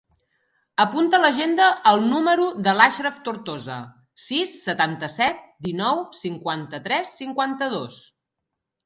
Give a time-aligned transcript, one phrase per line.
[0.83, 3.75] Apunta a l'agenda el número de l'Achraf Tortosa:
[4.23, 8.01] sis, setanta-set, dinou, cinquanta-tres, cinquanta-dos.